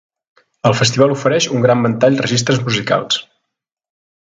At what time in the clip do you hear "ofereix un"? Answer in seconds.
1.15-1.67